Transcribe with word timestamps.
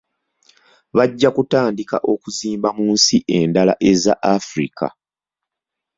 Bajja 0.97 1.29
kutandika 1.35 1.97
okuzimba 2.13 2.69
mu 2.77 2.85
nsi 2.95 3.17
endala 3.37 3.73
eza 3.91 4.13
Africa. 4.35 4.87